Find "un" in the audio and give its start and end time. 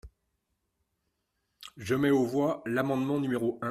3.53-3.59